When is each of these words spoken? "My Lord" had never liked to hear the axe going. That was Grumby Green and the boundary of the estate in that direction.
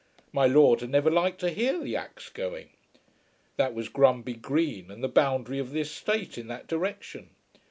"My 0.33 0.47
Lord" 0.47 0.81
had 0.81 0.89
never 0.89 1.11
liked 1.11 1.39
to 1.41 1.51
hear 1.51 1.77
the 1.79 1.95
axe 1.95 2.29
going. 2.31 2.71
That 3.57 3.75
was 3.75 3.87
Grumby 3.87 4.33
Green 4.33 4.89
and 4.89 5.03
the 5.03 5.07
boundary 5.07 5.59
of 5.59 5.69
the 5.73 5.81
estate 5.81 6.39
in 6.39 6.47
that 6.47 6.65
direction. 6.65 7.29